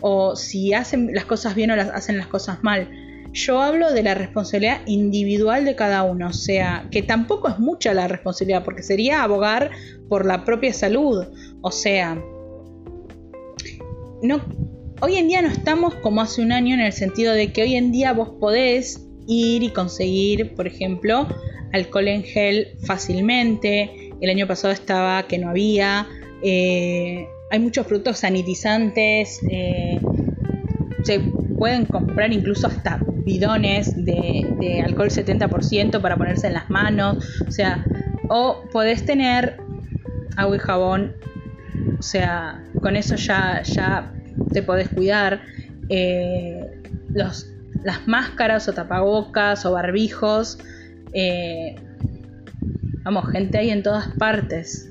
o 0.00 0.34
si 0.36 0.74
hacen 0.74 1.14
las 1.14 1.24
cosas 1.24 1.54
bien 1.54 1.70
o 1.70 1.76
las 1.76 1.90
hacen 1.90 2.18
las 2.18 2.26
cosas 2.26 2.62
mal. 2.62 2.88
Yo 3.32 3.62
hablo 3.62 3.92
de 3.92 4.02
la 4.02 4.14
responsabilidad 4.14 4.80
individual 4.86 5.64
de 5.64 5.74
cada 5.74 6.02
uno, 6.02 6.28
o 6.28 6.32
sea, 6.32 6.86
que 6.90 7.02
tampoco 7.02 7.48
es 7.48 7.58
mucha 7.58 7.94
la 7.94 8.08
responsabilidad, 8.08 8.64
porque 8.64 8.82
sería 8.82 9.22
abogar 9.22 9.70
por 10.08 10.26
la 10.26 10.44
propia 10.44 10.72
salud, 10.74 11.26
o 11.62 11.70
sea, 11.70 12.18
no, 14.22 14.40
hoy 15.00 15.16
en 15.16 15.28
día 15.28 15.42
no 15.42 15.48
estamos 15.48 15.94
como 15.96 16.20
hace 16.20 16.42
un 16.42 16.52
año 16.52 16.74
en 16.74 16.80
el 16.80 16.92
sentido 16.92 17.32
de 17.32 17.52
que 17.52 17.62
hoy 17.62 17.76
en 17.76 17.90
día 17.90 18.12
vos 18.12 18.30
podés 18.38 19.06
ir 19.26 19.62
y 19.62 19.70
conseguir, 19.70 20.54
por 20.54 20.66
ejemplo, 20.66 21.28
alcohol 21.72 22.08
en 22.08 22.22
gel 22.22 22.68
fácilmente. 22.84 24.12
El 24.20 24.30
año 24.30 24.46
pasado 24.46 24.72
estaba 24.72 25.22
que 25.24 25.38
no 25.38 25.50
había. 25.50 26.06
Eh, 26.42 27.26
hay 27.50 27.58
muchos 27.58 27.86
productos 27.86 28.18
sanitizantes. 28.18 29.40
Eh, 29.50 30.00
se 31.02 31.20
pueden 31.58 31.84
comprar 31.86 32.32
incluso 32.32 32.66
hasta 32.66 33.00
bidones 33.24 34.04
de, 34.04 34.82
alcohol 34.84 35.08
70% 35.08 36.00
para 36.00 36.16
ponerse 36.16 36.46
en 36.46 36.54
las 36.54 36.70
manos. 36.70 37.42
O 37.46 37.50
sea, 37.50 37.84
o 38.28 38.62
podés 38.72 39.04
tener 39.04 39.58
agua 40.36 40.56
y 40.56 40.58
jabón. 40.58 41.16
O 41.98 42.02
sea, 42.02 42.64
con 42.80 42.96
eso 42.96 43.16
ya, 43.16 43.62
ya 43.62 44.12
te 44.52 44.62
podés 44.62 44.88
cuidar. 44.88 45.42
Eh, 45.88 46.70
los, 47.12 47.51
las 47.84 48.06
máscaras 48.06 48.68
o 48.68 48.72
tapabocas 48.72 49.64
o 49.66 49.72
barbijos. 49.72 50.58
Eh, 51.12 51.76
vamos, 53.04 53.30
gente 53.30 53.58
hay 53.58 53.70
en 53.70 53.82
todas 53.82 54.08
partes. 54.18 54.88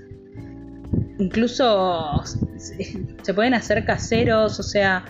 Incluso 1.19 2.23
se 2.25 3.33
pueden 3.33 3.53
hacer 3.53 3.85
caseros, 3.85 4.59
o 4.59 4.63
sea, 4.63 5.05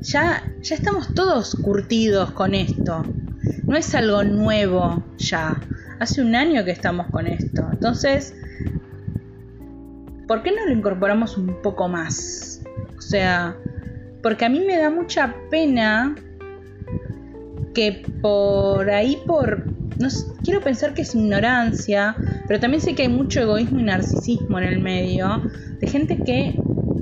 ya, 0.00 0.42
ya 0.60 0.74
estamos 0.74 1.14
todos 1.14 1.54
curtidos 1.56 2.30
con 2.32 2.54
esto. 2.54 3.04
No 3.66 3.76
es 3.76 3.94
algo 3.94 4.24
nuevo 4.24 5.02
ya. 5.18 5.60
Hace 6.00 6.22
un 6.22 6.34
año 6.34 6.64
que 6.64 6.70
estamos 6.70 7.06
con 7.08 7.26
esto. 7.26 7.66
Entonces, 7.72 8.34
¿por 10.26 10.42
qué 10.42 10.52
no 10.52 10.66
lo 10.66 10.72
incorporamos 10.72 11.36
un 11.36 11.60
poco 11.62 11.88
más? 11.88 12.62
O 12.96 13.00
sea, 13.00 13.56
porque 14.22 14.44
a 14.44 14.48
mí 14.48 14.60
me 14.60 14.78
da 14.78 14.90
mucha 14.90 15.34
pena 15.50 16.14
que 17.74 18.02
por 18.22 18.90
ahí, 18.90 19.18
por... 19.26 19.66
No 19.98 20.08
quiero 20.42 20.60
pensar 20.60 20.92
que 20.94 21.02
es 21.02 21.14
ignorancia, 21.14 22.16
pero 22.48 22.58
también 22.58 22.80
sé 22.80 22.94
que 22.94 23.02
hay 23.02 23.08
mucho 23.08 23.40
egoísmo 23.40 23.78
y 23.78 23.84
narcisismo 23.84 24.58
en 24.58 24.64
el 24.64 24.80
medio, 24.80 25.42
de 25.78 25.86
gente 25.86 26.18
que 26.24 26.58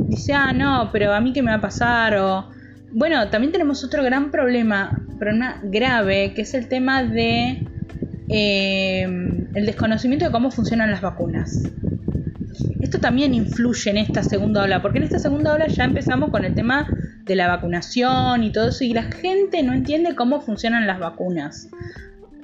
dice, 0.08 0.34
ah, 0.34 0.52
no, 0.52 0.90
pero 0.92 1.14
a 1.14 1.20
mí 1.20 1.32
qué 1.32 1.42
me 1.42 1.50
va 1.50 1.56
a 1.56 1.60
pasar, 1.60 2.16
o 2.16 2.50
bueno, 2.92 3.30
también 3.30 3.50
tenemos 3.50 3.82
otro 3.82 4.02
gran 4.02 4.30
problema, 4.30 5.00
problema 5.18 5.60
grave, 5.62 6.34
que 6.34 6.42
es 6.42 6.52
el 6.52 6.68
tema 6.68 7.02
de 7.02 7.66
eh, 8.28 9.02
el 9.54 9.66
desconocimiento 9.66 10.26
de 10.26 10.30
cómo 10.30 10.50
funcionan 10.50 10.90
las 10.90 11.00
vacunas. 11.00 11.62
Esto 12.80 12.98
también 12.98 13.32
influye 13.32 13.90
en 13.90 13.96
esta 13.96 14.22
segunda 14.22 14.64
ola, 14.64 14.82
porque 14.82 14.98
en 14.98 15.04
esta 15.04 15.18
segunda 15.18 15.54
ola 15.54 15.66
ya 15.68 15.84
empezamos 15.84 16.30
con 16.30 16.44
el 16.44 16.54
tema 16.54 16.86
de 17.24 17.36
la 17.36 17.48
vacunación 17.48 18.44
y 18.44 18.52
todo 18.52 18.68
eso, 18.68 18.84
y 18.84 18.92
la 18.92 19.04
gente 19.04 19.62
no 19.62 19.72
entiende 19.72 20.14
cómo 20.14 20.40
funcionan 20.40 20.86
las 20.86 20.98
vacunas. 20.98 21.68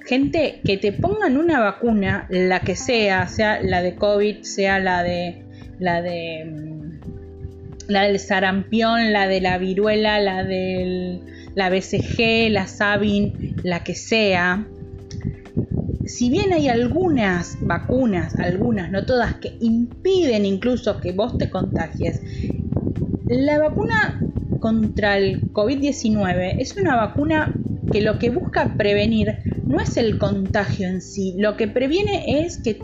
Gente, 0.07 0.61
que 0.65 0.79
te 0.79 0.93
pongan 0.93 1.37
una 1.37 1.61
vacuna, 1.61 2.27
la 2.31 2.61
que 2.61 2.77
sea, 2.77 3.29
sea 3.29 3.61
la 3.63 3.83
de 3.83 3.95
COVID, 3.95 4.43
sea 4.43 4.79
la 4.79 5.03
de 5.03 5.45
la 5.79 6.01
de 6.03 6.91
la 7.89 8.03
del 8.03 8.19
sarampión, 8.19 9.13
la 9.13 9.29
de 9.29 9.41
la 9.41 9.59
viruela, 9.59 10.19
la 10.21 10.45
del 10.45 11.21
la 11.55 11.71
BCG, 11.71 12.51
la 12.51 12.67
Sabin, 12.67 13.57
la 13.65 13.83
que 13.83 13.95
sea. 13.95 14.67
Si 16.07 16.31
bien 16.31 16.53
hay 16.53 16.69
algunas 16.69 17.59
vacunas, 17.61 18.35
algunas, 18.37 18.91
no 18.91 19.05
todas, 19.05 19.35
que 19.35 19.57
impiden 19.61 20.47
incluso 20.47 21.01
que 21.01 21.13
vos 21.13 21.37
te 21.37 21.51
contagies, 21.51 22.23
la 23.27 23.59
vacuna 23.59 24.21
contra 24.61 25.17
el 25.17 25.53
COVID-19 25.53 26.57
es 26.59 26.77
una 26.77 26.97
vacuna 26.97 27.55
que 27.93 28.01
lo 28.01 28.19
que 28.19 28.31
busca 28.31 28.75
prevenir 28.77 29.39
no 29.67 29.81
es 29.81 29.97
el 29.97 30.19
contagio 30.19 30.89
en 30.89 31.01
sí, 31.01 31.35
lo 31.39 31.57
que 31.57 31.69
previene 31.69 32.45
es 32.45 32.59
que 32.59 32.79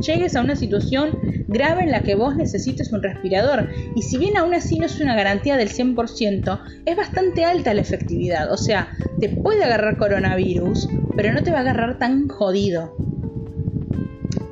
llegues 0.00 0.36
a 0.36 0.42
una 0.42 0.56
situación 0.56 1.18
grave 1.48 1.82
en 1.82 1.90
la 1.90 2.02
que 2.02 2.14
vos 2.14 2.36
necesites 2.36 2.92
un 2.92 3.02
respirador. 3.02 3.68
Y 3.94 4.02
si 4.02 4.18
bien 4.18 4.36
aún 4.36 4.54
así 4.54 4.78
no 4.78 4.86
es 4.86 5.00
una 5.00 5.16
garantía 5.16 5.56
del 5.56 5.70
100%, 5.70 6.60
es 6.84 6.96
bastante 6.96 7.44
alta 7.44 7.74
la 7.74 7.80
efectividad. 7.80 8.52
O 8.52 8.56
sea, 8.56 8.90
te 9.20 9.28
puede 9.28 9.64
agarrar 9.64 9.96
coronavirus, 9.96 10.88
pero 11.16 11.32
no 11.32 11.42
te 11.42 11.50
va 11.50 11.58
a 11.58 11.62
agarrar 11.62 11.98
tan 11.98 12.28
jodido. 12.28 12.96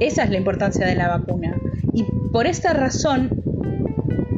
Esa 0.01 0.25
es 0.25 0.31
la 0.31 0.39
importancia 0.39 0.87
de 0.87 0.95
la 0.95 1.09
vacuna. 1.09 1.57
Y 1.93 2.05
por 2.33 2.47
esta 2.47 2.73
razón 2.73 3.31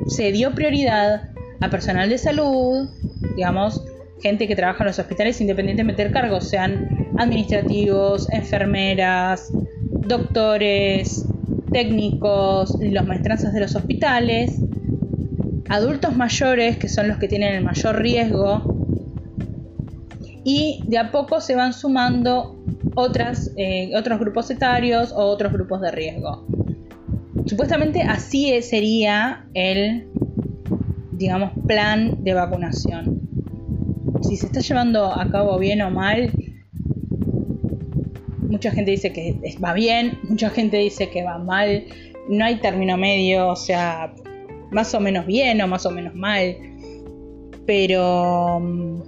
se 0.07 0.33
dio 0.33 0.55
prioridad 0.55 1.31
a 1.61 1.71
personal 1.71 2.09
de 2.09 2.19
salud, 2.19 2.89
digamos, 3.37 3.83
gente 4.23 4.49
que 4.49 4.57
trabaja 4.57 4.85
en 4.85 4.89
los 4.89 4.99
hospitales 4.99 5.41
independientemente 5.41 6.03
del 6.03 6.13
cargo, 6.13 6.41
sean 6.41 6.89
administrativos, 7.19 8.31
enfermeras, 8.33 9.53
doctores, 10.07 11.25
técnicos, 11.73 12.77
los 12.81 13.07
maestranzas 13.07 13.53
de 13.53 13.61
los 13.61 13.75
hospitales, 13.77 14.61
adultos 15.69 16.17
mayores, 16.17 16.79
que 16.79 16.89
son 16.89 17.09
los 17.09 17.19
que 17.19 17.29
tienen 17.29 17.55
el 17.55 17.65
mayor 17.65 18.01
riesgo, 18.01 18.79
y 20.45 20.83
de 20.87 20.99
a 20.99 21.11
poco 21.11 21.41
se 21.41 21.55
van 21.55 21.73
sumando 21.73 22.57
eh, 23.57 23.93
otros 23.97 24.19
grupos 24.19 24.51
etarios 24.51 25.13
o 25.13 25.19
otros 25.27 25.53
grupos 25.53 25.81
de 25.81 25.91
riesgo. 25.91 26.47
Supuestamente 27.47 28.03
así 28.03 28.61
sería 28.63 29.47
el, 29.55 30.09
digamos, 31.19 31.51
plan 31.67 32.23
de 32.23 32.35
vacunación. 32.35 33.21
Si 34.23 34.37
se 34.37 34.47
está 34.47 34.61
llevando 34.61 35.13
a 35.13 35.29
cabo 35.31 35.59
bien 35.59 35.83
o 35.83 35.91
mal, 35.91 36.33
mucha 38.49 38.71
gente 38.71 38.93
dice 38.93 39.13
que 39.13 39.39
va 39.63 39.75
bien, 39.75 40.19
mucha 40.29 40.51
gente 40.51 40.79
dice 40.79 41.11
que 41.11 41.23
va 41.23 41.39
mal, 41.39 41.85
no 42.29 42.45
hay 42.45 42.57
término 42.57 42.97
medio, 42.97 43.49
o 43.49 43.57
sea, 43.57 44.15
más 44.71 44.95
o 44.95 45.01
menos 45.01 45.27
bien 45.27 45.61
o 45.61 45.67
más 45.67 45.85
o 45.87 45.91
menos 45.91 46.15
mal, 46.15 46.57
pero 47.67 48.61
mm, 48.61 49.03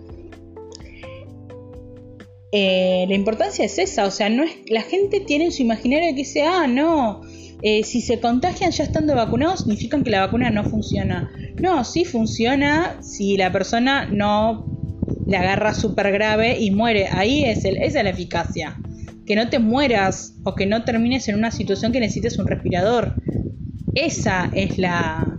eh, 2.52 3.06
la 3.08 3.14
importancia 3.14 3.64
es 3.64 3.78
esa, 3.78 4.06
o 4.06 4.10
sea, 4.10 4.28
no 4.28 4.42
es 4.42 4.50
la 4.68 4.82
gente 4.82 5.20
tiene 5.20 5.46
en 5.46 5.52
su 5.52 5.62
imaginario 5.62 6.08
que 6.10 6.16
dice, 6.16 6.42
ah, 6.42 6.66
no, 6.66 7.20
eh, 7.62 7.84
si 7.84 8.00
se 8.00 8.20
contagian 8.20 8.70
ya 8.70 8.84
estando 8.84 9.14
vacunados, 9.14 9.60
significan 9.60 10.02
que 10.02 10.10
la 10.10 10.20
vacuna 10.20 10.50
no 10.50 10.64
funciona. 10.64 11.30
No, 11.60 11.84
sí 11.84 12.04
funciona 12.04 13.02
si 13.02 13.36
la 13.36 13.52
persona 13.52 14.06
no 14.06 14.64
le 15.26 15.36
agarra 15.36 15.74
súper 15.74 16.10
grave 16.10 16.58
y 16.58 16.70
muere. 16.70 17.08
Ahí 17.12 17.44
es 17.44 17.64
el, 17.64 17.76
esa 17.76 17.98
es 17.98 18.04
la 18.04 18.10
eficacia. 18.10 18.76
Que 19.26 19.36
no 19.36 19.48
te 19.48 19.58
mueras 19.58 20.34
o 20.44 20.54
que 20.54 20.66
no 20.66 20.84
termines 20.84 21.28
en 21.28 21.36
una 21.36 21.50
situación 21.50 21.92
que 21.92 22.00
necesites 22.00 22.38
un 22.38 22.46
respirador. 22.46 23.14
Esa 23.94 24.50
es 24.54 24.78
la, 24.78 25.38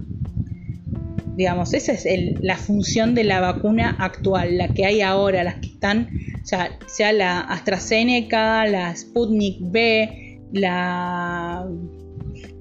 digamos, 1.36 1.74
esa 1.74 1.94
es 1.94 2.06
la 2.40 2.58
función 2.58 3.16
de 3.16 3.24
la 3.24 3.42
vacuna 3.42 3.96
actual, 4.00 4.58
la 4.58 4.68
que 4.70 4.86
hay 4.86 5.02
ahora, 5.02 5.44
las 5.44 5.56
que 5.56 5.68
están, 5.68 6.10
sea, 6.88 7.14
la 7.14 7.42
AstraZeneca, 7.42 8.66
la 8.66 8.96
Sputnik 8.96 9.58
B, 9.62 10.40
la 10.54 11.68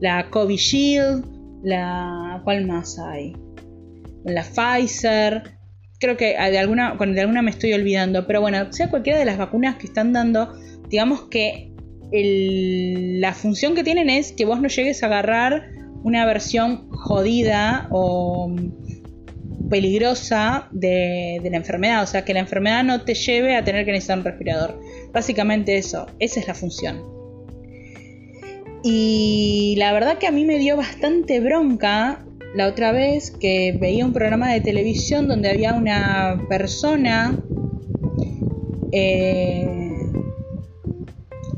la 0.00 0.30
Covishield, 0.30 1.24
la 1.62 2.40
¿cuál 2.44 2.66
más 2.66 2.98
hay? 2.98 3.34
La 4.24 4.42
Pfizer, 4.42 5.42
creo 5.98 6.16
que 6.16 6.36
de 6.36 6.58
alguna, 6.58 6.94
de 6.94 7.20
alguna 7.20 7.42
me 7.42 7.50
estoy 7.50 7.72
olvidando, 7.72 8.26
pero 8.26 8.40
bueno, 8.40 8.72
sea 8.72 8.90
cualquiera 8.90 9.18
de 9.18 9.24
las 9.24 9.38
vacunas 9.38 9.76
que 9.76 9.86
están 9.86 10.12
dando, 10.12 10.52
digamos 10.88 11.22
que 11.24 11.72
la 12.12 13.32
función 13.34 13.74
que 13.74 13.84
tienen 13.84 14.10
es 14.10 14.32
que 14.32 14.44
vos 14.44 14.60
no 14.60 14.68
llegues 14.68 15.02
a 15.02 15.06
agarrar 15.06 15.70
una 16.02 16.26
versión 16.26 16.90
jodida 16.90 17.86
o 17.90 18.52
peligrosa 19.70 20.68
de, 20.72 21.40
la 21.50 21.56
enfermedad, 21.56 22.02
o 22.02 22.06
sea, 22.06 22.24
que 22.24 22.34
la 22.34 22.40
enfermedad 22.40 22.84
no 22.84 23.02
te 23.02 23.14
lleve 23.14 23.56
a 23.56 23.64
tener 23.64 23.86
que 23.86 23.92
necesitar 23.92 24.18
un 24.18 24.24
respirador. 24.24 24.80
Básicamente 25.12 25.78
eso, 25.78 26.06
esa 26.18 26.40
es 26.40 26.48
la 26.48 26.54
función. 26.54 27.02
Y 28.82 29.76
la 29.78 29.92
verdad 29.92 30.18
que 30.18 30.26
a 30.26 30.30
mí 30.30 30.44
me 30.44 30.58
dio 30.58 30.76
bastante 30.76 31.40
bronca 31.40 32.24
la 32.54 32.66
otra 32.66 32.92
vez 32.92 33.30
que 33.30 33.76
veía 33.78 34.04
un 34.04 34.12
programa 34.12 34.52
de 34.52 34.60
televisión 34.60 35.28
donde 35.28 35.50
había 35.50 35.72
una 35.74 36.42
persona 36.48 37.38
eh, 38.90 39.68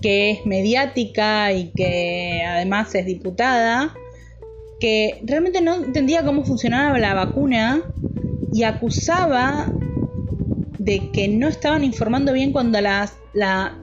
que 0.02 0.30
es 0.32 0.46
mediática 0.46 1.52
y 1.52 1.70
que 1.70 2.42
además 2.46 2.94
es 2.94 3.06
diputada, 3.06 3.94
que 4.82 5.22
realmente 5.22 5.60
no 5.60 5.76
entendía 5.76 6.24
cómo 6.24 6.44
funcionaba 6.44 6.98
la 6.98 7.14
vacuna 7.14 7.84
y 8.52 8.64
acusaba 8.64 9.72
de 10.76 11.12
que 11.12 11.28
no 11.28 11.46
estaban 11.46 11.84
informando 11.84 12.32
bien 12.32 12.50
cuando 12.50 12.80
la, 12.80 13.08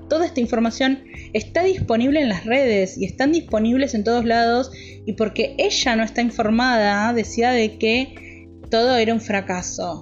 toda 0.09 0.25
esta 0.25 0.41
información 0.41 1.05
está 1.31 1.63
disponible 1.63 2.19
en 2.19 2.27
las 2.27 2.43
redes 2.43 2.97
y 2.97 3.05
están 3.05 3.31
disponibles 3.31 3.93
en 3.93 4.03
todos 4.03 4.25
lados 4.25 4.71
y 5.05 5.13
porque 5.13 5.55
ella 5.57 5.95
no 5.95 6.03
está 6.03 6.21
informada 6.21 7.13
decía 7.13 7.51
de 7.51 7.77
que 7.77 8.49
todo 8.69 8.97
era 8.97 9.13
un 9.13 9.21
fracaso. 9.21 10.01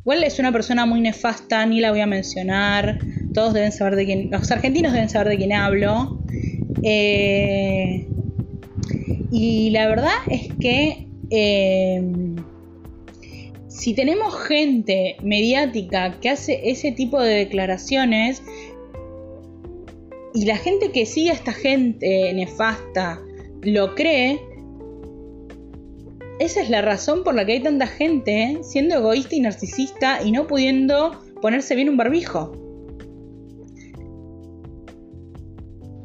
Igual 0.00 0.22
es 0.24 0.38
una 0.38 0.52
persona 0.52 0.84
muy 0.84 1.00
nefasta, 1.00 1.64
ni 1.64 1.80
la 1.80 1.92
voy 1.92 2.00
a 2.00 2.06
mencionar. 2.06 2.98
Todos 3.32 3.54
deben 3.54 3.72
saber 3.72 3.96
de 3.96 4.04
quién. 4.04 4.30
Los 4.30 4.50
argentinos 4.50 4.92
deben 4.92 5.08
saber 5.08 5.28
de 5.28 5.36
quién 5.38 5.54
hablo. 5.54 6.22
Eh, 6.82 8.06
y 9.30 9.70
la 9.70 9.86
verdad 9.86 10.14
es 10.28 10.48
que 10.60 11.06
eh, 11.30 12.02
si 13.68 13.94
tenemos 13.94 14.34
gente 14.46 15.16
mediática 15.22 16.18
que 16.20 16.30
hace 16.30 16.60
ese 16.70 16.92
tipo 16.92 17.20
de 17.20 17.34
declaraciones, 17.34 18.42
y 20.34 20.44
la 20.44 20.56
gente 20.56 20.92
que 20.92 21.06
sigue 21.06 21.30
a 21.30 21.34
esta 21.34 21.52
gente 21.52 22.32
nefasta 22.34 23.20
lo 23.62 23.94
cree, 23.94 24.40
esa 26.38 26.62
es 26.62 26.70
la 26.70 26.82
razón 26.82 27.24
por 27.24 27.34
la 27.34 27.44
que 27.44 27.52
hay 27.52 27.60
tanta 27.60 27.86
gente 27.86 28.58
siendo 28.62 28.96
egoísta 28.96 29.34
y 29.34 29.40
narcisista 29.40 30.22
y 30.22 30.32
no 30.32 30.46
pudiendo 30.46 31.20
ponerse 31.42 31.74
bien 31.74 31.88
un 31.88 31.96
barbijo. 31.96 32.52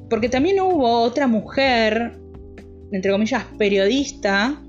Porque 0.10 0.30
también 0.30 0.60
hubo 0.60 1.02
otra 1.02 1.28
mujer, 1.28 2.19
entre 2.91 3.12
comillas, 3.12 3.43
periodista, 3.58 4.62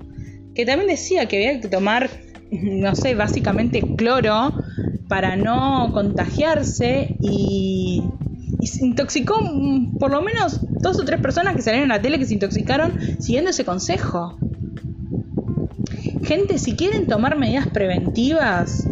que 0.55 0.65
también 0.65 0.89
decía 0.89 1.27
que 1.27 1.37
había 1.37 1.61
que 1.61 1.67
tomar, 1.67 2.09
no 2.51 2.95
sé, 2.95 3.15
básicamente 3.15 3.81
cloro 3.95 4.53
para 5.07 5.35
no 5.35 5.91
contagiarse 5.93 7.15
y 7.21 8.03
se 8.63 8.85
intoxicó 8.85 9.39
por 9.99 10.11
lo 10.11 10.21
menos 10.21 10.59
dos 10.81 10.99
o 10.99 11.05
tres 11.05 11.21
personas 11.21 11.55
que 11.55 11.61
salieron 11.61 11.91
a 11.91 11.95
la 11.95 12.01
tele 12.01 12.19
que 12.19 12.25
se 12.25 12.33
intoxicaron 12.33 12.93
siguiendo 13.19 13.51
ese 13.51 13.65
consejo. 13.65 14.37
Gente, 16.23 16.57
si 16.57 16.75
quieren 16.75 17.07
tomar 17.07 17.37
medidas 17.37 17.67
preventivas, 17.67 18.87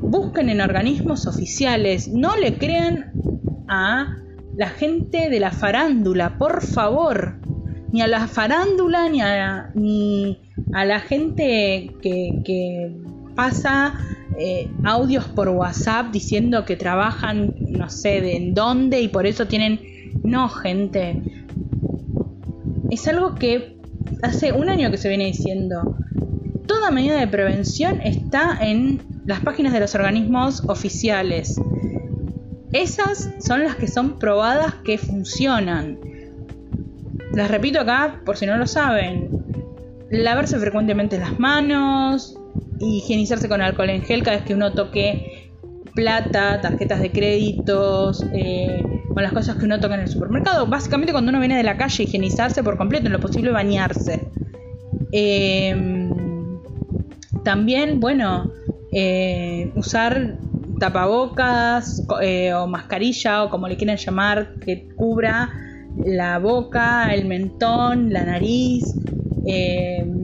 busquen 0.00 0.48
en 0.48 0.60
organismos 0.60 1.26
oficiales, 1.26 2.08
no 2.08 2.36
le 2.36 2.58
crean 2.58 3.12
a 3.68 4.16
la 4.56 4.68
gente 4.68 5.30
de 5.30 5.40
la 5.40 5.52
farándula, 5.52 6.36
por 6.38 6.62
favor. 6.62 7.40
Ni 7.94 8.02
a 8.02 8.08
la 8.08 8.26
farándula, 8.26 9.08
ni 9.08 9.20
a, 9.20 9.70
ni 9.74 10.40
a 10.72 10.84
la 10.84 10.98
gente 10.98 11.94
que, 12.02 12.42
que 12.44 12.92
pasa 13.36 13.94
eh, 14.36 14.68
audios 14.82 15.26
por 15.26 15.48
WhatsApp 15.48 16.10
diciendo 16.10 16.64
que 16.64 16.74
trabajan 16.74 17.54
no 17.68 17.88
sé 17.90 18.20
de 18.20 18.34
en 18.34 18.52
dónde 18.52 19.00
y 19.00 19.06
por 19.06 19.26
eso 19.26 19.46
tienen... 19.46 19.78
No, 20.24 20.48
gente. 20.48 21.22
Es 22.90 23.06
algo 23.06 23.36
que 23.36 23.76
hace 24.22 24.50
un 24.50 24.68
año 24.70 24.90
que 24.90 24.96
se 24.96 25.08
viene 25.08 25.26
diciendo. 25.26 25.96
Toda 26.66 26.90
medida 26.90 27.20
de 27.20 27.28
prevención 27.28 28.00
está 28.00 28.58
en 28.60 29.02
las 29.24 29.38
páginas 29.38 29.72
de 29.72 29.78
los 29.78 29.94
organismos 29.94 30.64
oficiales. 30.66 31.60
Esas 32.72 33.30
son 33.38 33.62
las 33.62 33.76
que 33.76 33.86
son 33.86 34.18
probadas 34.18 34.74
que 34.82 34.98
funcionan. 34.98 36.13
Las 37.36 37.50
repito 37.50 37.80
acá 37.80 38.20
por 38.24 38.36
si 38.36 38.46
no 38.46 38.56
lo 38.56 38.66
saben. 38.66 39.28
Lavarse 40.10 40.58
frecuentemente 40.58 41.18
las 41.18 41.38
manos, 41.38 42.38
higienizarse 42.80 43.48
con 43.48 43.62
alcohol 43.62 43.90
en 43.90 44.02
gel 44.02 44.22
cada 44.22 44.36
vez 44.36 44.46
que 44.46 44.54
uno 44.54 44.72
toque 44.72 45.50
plata, 45.94 46.60
tarjetas 46.60 47.00
de 47.00 47.10
créditos, 47.10 48.24
eh, 48.32 48.82
con 49.12 49.22
las 49.22 49.32
cosas 49.32 49.56
que 49.56 49.64
uno 49.64 49.80
toca 49.80 49.94
en 49.94 50.00
el 50.00 50.08
supermercado. 50.08 50.66
Básicamente 50.66 51.12
cuando 51.12 51.30
uno 51.30 51.40
viene 51.40 51.56
de 51.56 51.62
la 51.62 51.76
calle, 51.76 52.04
higienizarse 52.04 52.62
por 52.62 52.76
completo, 52.76 53.06
en 53.06 53.12
lo 53.12 53.20
posible 53.20 53.50
bañarse. 53.50 54.28
Em, 55.12 56.10
también, 57.44 58.00
bueno, 58.00 58.52
eh, 58.92 59.70
usar 59.76 60.36
tapabocas 60.80 62.04
eh, 62.20 62.52
o 62.52 62.66
mascarilla 62.66 63.44
o 63.44 63.50
como 63.50 63.68
le 63.68 63.76
quieran 63.76 63.96
llamar, 63.96 64.54
que 64.64 64.88
cubra 64.96 65.50
la 66.04 66.38
boca, 66.38 67.12
el 67.14 67.26
mentón, 67.26 68.12
la 68.12 68.24
nariz. 68.24 68.84
Em, 69.46 70.22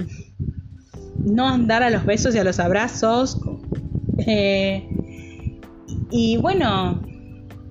no 1.24 1.48
andar 1.48 1.82
a 1.82 1.90
los 1.90 2.04
besos 2.06 2.34
y 2.34 2.38
a 2.38 2.44
los 2.44 2.58
abrazos. 2.58 3.40
Y 6.10 6.36
bueno, 6.38 7.02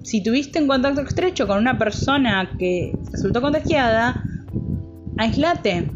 si 0.04 0.24
tuviste 0.24 0.60
en 0.60 0.68
contacto 0.68 1.02
estrecho 1.02 1.46
con 1.46 1.58
una 1.58 1.78
persona 1.78 2.56
que 2.58 2.98
resultó 3.12 3.42
contagiada, 3.42 4.24
aislate 5.18 5.92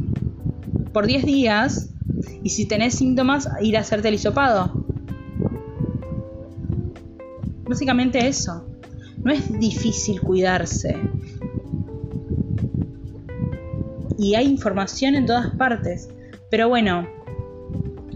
por 0.92 1.08
10 1.08 1.26
días 1.26 1.94
y 2.44 2.50
si 2.50 2.68
tenés 2.68 2.96
síntomas, 2.96 3.50
ir 3.62 3.78
a 3.78 3.80
hacerte 3.80 4.10
el 4.10 4.16
hisopado. 4.16 4.86
Básicamente 7.66 8.28
eso. 8.28 8.68
No 9.24 9.32
es 9.32 9.58
difícil 9.58 10.20
cuidarse. 10.20 10.98
Y 14.24 14.36
hay 14.36 14.48
información 14.48 15.16
en 15.16 15.28
todas 15.28 15.52
partes. 15.56 16.10
Pero 16.50 16.70
bueno, 16.70 17.08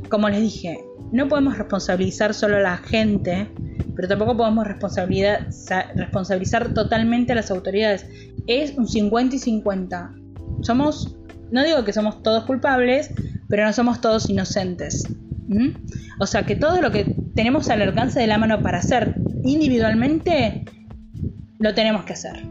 como 0.09 0.29
les 0.29 0.41
dije, 0.41 0.79
no 1.11 1.27
podemos 1.27 1.57
responsabilizar 1.57 2.33
solo 2.33 2.57
a 2.57 2.61
la 2.61 2.77
gente 2.77 3.49
pero 3.97 4.07
tampoco 4.07 4.37
podemos 4.37 4.65
responsabilizar 4.67 6.73
totalmente 6.75 7.31
a 7.31 7.35
las 7.35 7.49
autoridades. 7.49 8.05
Es 8.45 8.77
un 8.77 8.87
50 8.87 9.35
y 9.35 9.39
50. 9.39 10.13
Somos, 10.61 11.17
no 11.49 11.63
digo 11.63 11.83
que 11.83 11.91
somos 11.91 12.21
todos 12.21 12.43
culpables, 12.43 13.09
pero 13.49 13.65
no 13.65 13.73
somos 13.73 13.99
todos 13.99 14.29
inocentes. 14.29 15.03
O 16.19 16.27
sea 16.27 16.45
que 16.45 16.55
todo 16.55 16.79
lo 16.79 16.91
que 16.91 17.11
tenemos 17.33 17.71
al 17.71 17.81
alcance 17.81 18.19
de 18.19 18.27
la 18.27 18.37
mano 18.37 18.61
para 18.61 18.77
hacer 18.77 19.15
individualmente, 19.43 20.63
lo 21.57 21.73
tenemos 21.73 22.05
que 22.05 22.13
hacer. 22.13 22.43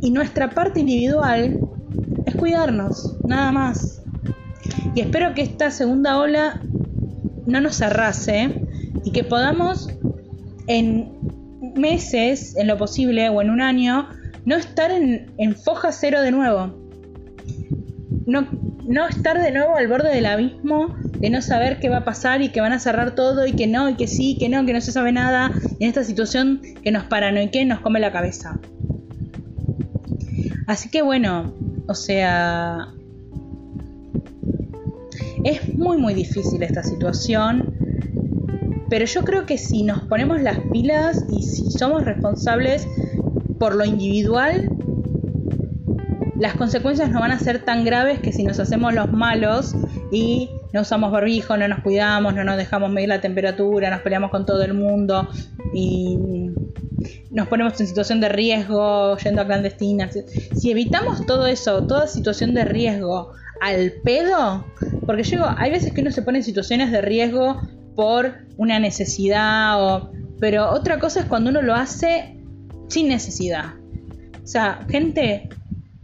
Y 0.00 0.12
nuestra 0.12 0.50
parte 0.50 0.78
individual 0.80 1.58
es 2.26 2.34
cuidarnos, 2.34 3.16
nada 3.24 3.52
más. 3.52 4.02
Y 4.94 5.00
espero 5.00 5.34
que 5.34 5.42
esta 5.42 5.70
segunda 5.70 6.18
ola 6.18 6.60
no 7.46 7.60
nos 7.60 7.80
arrase 7.82 8.62
y 9.04 9.12
que 9.12 9.24
podamos 9.24 9.88
en 10.66 11.16
meses, 11.76 12.56
en 12.56 12.66
lo 12.66 12.76
posible, 12.76 13.28
o 13.28 13.40
en 13.42 13.50
un 13.50 13.60
año, 13.60 14.08
no 14.44 14.56
estar 14.56 14.90
en, 14.90 15.56
foja 15.56 15.92
cero 15.92 16.22
de 16.22 16.30
nuevo. 16.30 16.74
No, 18.26 18.48
no 18.86 19.06
estar 19.06 19.40
de 19.40 19.52
nuevo 19.52 19.76
al 19.76 19.86
borde 19.88 20.12
del 20.12 20.26
abismo, 20.26 20.96
de 21.20 21.30
no 21.30 21.40
saber 21.42 21.78
qué 21.78 21.88
va 21.88 21.98
a 21.98 22.04
pasar 22.04 22.42
y 22.42 22.48
que 22.48 22.60
van 22.60 22.72
a 22.72 22.78
cerrar 22.78 23.14
todo 23.14 23.46
y 23.46 23.52
que 23.52 23.66
no, 23.66 23.88
y 23.88 23.94
que 23.94 24.06
sí, 24.06 24.36
que 24.38 24.48
no, 24.48 24.64
que 24.66 24.72
no 24.72 24.80
se 24.80 24.92
sabe 24.92 25.12
nada, 25.12 25.52
en 25.78 25.88
esta 25.88 26.04
situación 26.04 26.60
que 26.82 26.90
nos 26.90 27.04
paranoique, 27.04 27.64
nos 27.64 27.80
come 27.80 28.00
la 28.00 28.12
cabeza. 28.12 28.58
Así 30.66 30.88
que 30.90 31.02
bueno, 31.02 31.54
o 31.88 31.94
sea, 31.94 32.88
es 35.44 35.74
muy 35.76 35.98
muy 35.98 36.14
difícil 36.14 36.62
esta 36.62 36.82
situación, 36.82 37.74
pero 38.88 39.04
yo 39.04 39.22
creo 39.24 39.46
que 39.46 39.58
si 39.58 39.82
nos 39.82 40.02
ponemos 40.04 40.40
las 40.40 40.58
pilas 40.72 41.24
y 41.30 41.42
si 41.42 41.70
somos 41.70 42.04
responsables 42.04 42.86
por 43.58 43.74
lo 43.74 43.84
individual, 43.84 44.70
las 46.38 46.54
consecuencias 46.54 47.10
no 47.10 47.20
van 47.20 47.32
a 47.32 47.38
ser 47.38 47.64
tan 47.64 47.84
graves 47.84 48.20
que 48.20 48.32
si 48.32 48.44
nos 48.44 48.60
hacemos 48.60 48.92
los 48.94 49.10
malos 49.10 49.74
y 50.12 50.50
no 50.72 50.82
usamos 50.82 51.10
barbijo, 51.10 51.56
no 51.56 51.66
nos 51.68 51.80
cuidamos, 51.80 52.34
no 52.34 52.44
nos 52.44 52.56
dejamos 52.56 52.90
medir 52.90 53.08
la 53.08 53.20
temperatura, 53.20 53.90
nos 53.90 54.00
peleamos 54.00 54.30
con 54.30 54.44
todo 54.44 54.62
el 54.62 54.74
mundo 54.74 55.28
y 55.72 56.18
nos 57.30 57.48
ponemos 57.48 57.80
en 57.80 57.86
situación 57.86 58.20
de 58.20 58.28
riesgo 58.28 59.16
yendo 59.18 59.42
a 59.42 59.46
clandestinas. 59.46 60.18
Si 60.54 60.70
evitamos 60.70 61.26
todo 61.26 61.46
eso, 61.46 61.86
toda 61.86 62.06
situación 62.06 62.54
de 62.54 62.64
riesgo 62.64 63.32
al 63.60 63.92
pedo, 64.04 64.66
porque 65.06 65.22
llego, 65.22 65.46
hay 65.56 65.70
veces 65.70 65.92
que 65.92 66.00
uno 66.00 66.10
se 66.10 66.22
pone 66.22 66.38
en 66.38 66.44
situaciones 66.44 66.92
de 66.92 67.00
riesgo 67.00 67.60
por 67.94 68.34
una 68.58 68.78
necesidad 68.78 69.82
o 69.82 70.10
pero 70.38 70.70
otra 70.70 70.98
cosa 70.98 71.20
es 71.20 71.26
cuando 71.26 71.50
uno 71.50 71.62
lo 71.62 71.74
hace 71.74 72.36
sin 72.88 73.08
necesidad. 73.08 73.74
O 74.42 74.46
sea, 74.46 74.84
gente, 74.88 75.48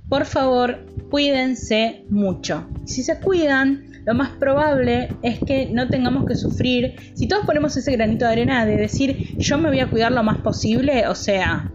por 0.08 0.24
favor, 0.24 0.86
cuídense 1.10 2.04
mucho. 2.08 2.66
Si 2.86 3.02
se 3.02 3.20
cuidan, 3.20 3.91
lo 4.04 4.14
más 4.14 4.30
probable 4.30 5.08
es 5.22 5.38
que 5.40 5.66
no 5.66 5.88
tengamos 5.88 6.26
que 6.26 6.34
sufrir. 6.34 6.94
Si 7.14 7.28
todos 7.28 7.46
ponemos 7.46 7.76
ese 7.76 7.92
granito 7.92 8.24
de 8.24 8.32
arena 8.32 8.66
de 8.66 8.76
decir 8.76 9.36
yo 9.38 9.58
me 9.58 9.68
voy 9.68 9.80
a 9.80 9.88
cuidar 9.88 10.12
lo 10.12 10.22
más 10.22 10.38
posible, 10.38 11.06
o 11.06 11.14
sea, 11.14 11.70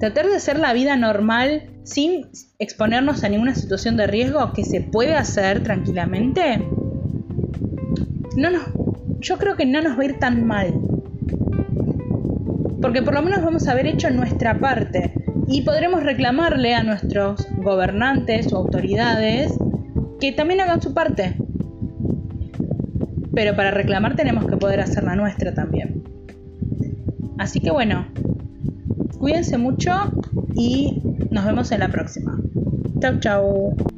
tratar 0.00 0.26
de 0.26 0.36
hacer 0.36 0.58
la 0.58 0.72
vida 0.72 0.96
normal 0.96 1.70
sin 1.84 2.26
exponernos 2.58 3.22
a 3.22 3.28
ninguna 3.28 3.54
situación 3.54 3.96
de 3.96 4.06
riesgo 4.06 4.52
que 4.52 4.64
se 4.64 4.80
puede 4.80 5.14
hacer 5.14 5.62
tranquilamente, 5.62 6.58
no 8.36 8.50
nos, 8.50 8.62
yo 9.20 9.38
creo 9.38 9.56
que 9.56 9.66
no 9.66 9.80
nos 9.80 9.96
va 9.96 10.02
a 10.02 10.06
ir 10.06 10.18
tan 10.18 10.46
mal. 10.46 10.74
Porque 12.82 13.02
por 13.02 13.14
lo 13.14 13.22
menos 13.22 13.42
vamos 13.42 13.68
a 13.68 13.72
haber 13.72 13.86
hecho 13.86 14.10
nuestra 14.10 14.58
parte 14.58 15.14
y 15.48 15.62
podremos 15.62 16.02
reclamarle 16.02 16.74
a 16.74 16.82
nuestros 16.82 17.46
gobernantes 17.56 18.52
o 18.52 18.56
autoridades 18.56 19.52
que 20.20 20.32
también 20.32 20.60
hagan 20.60 20.82
su 20.82 20.94
parte. 20.94 21.36
Pero 23.34 23.54
para 23.54 23.70
reclamar 23.70 24.16
tenemos 24.16 24.46
que 24.46 24.56
poder 24.56 24.80
hacer 24.80 25.04
la 25.04 25.14
nuestra 25.16 25.54
también. 25.54 26.02
Así 27.38 27.60
que 27.60 27.70
bueno, 27.70 28.06
cuídense 29.18 29.58
mucho 29.58 29.92
y 30.54 31.02
nos 31.30 31.44
vemos 31.44 31.70
en 31.72 31.80
la 31.80 31.88
próxima. 31.88 32.38
Chau, 33.00 33.20
chau. 33.20 33.95